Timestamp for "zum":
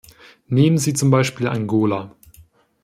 0.95-1.11